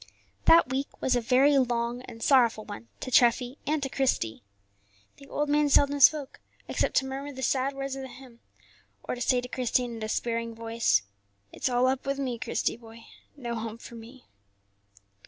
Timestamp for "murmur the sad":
7.05-7.75